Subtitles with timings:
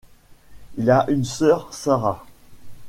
[0.77, 2.25] Il a une sœur, Sarah.